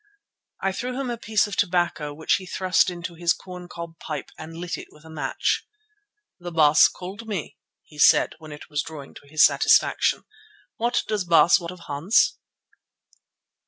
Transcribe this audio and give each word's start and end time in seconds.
I 0.63 0.71
threw 0.71 0.99
him 0.99 1.11
a 1.11 1.17
piece 1.19 1.45
of 1.45 1.55
tobacco 1.55 2.11
which 2.11 2.37
he 2.37 2.47
thrust 2.47 2.89
into 2.89 3.13
his 3.13 3.33
corn 3.33 3.67
cob 3.67 3.99
pipe 3.99 4.31
and 4.35 4.57
lit 4.57 4.87
with 4.89 5.05
a 5.05 5.11
match. 5.11 5.67
"The 6.39 6.51
Baas 6.51 6.87
called 6.87 7.27
me," 7.27 7.59
he 7.83 7.99
said 7.99 8.33
when 8.39 8.51
it 8.51 8.67
was 8.67 8.81
drawing 8.81 9.13
to 9.13 9.27
his 9.27 9.45
satisfaction, 9.45 10.23
"what 10.77 11.03
does 11.07 11.23
Baas 11.23 11.59
want 11.59 11.69
of 11.71 11.81
Hans?" 11.81 12.39